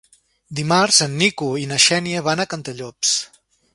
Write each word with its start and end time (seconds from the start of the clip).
Dimarts 0.59 1.01
en 1.05 1.13
Nico 1.19 1.49
i 1.65 1.67
na 1.73 1.79
Xènia 1.85 2.25
van 2.29 2.43
a 2.45 2.49
Cantallops. 2.55 3.13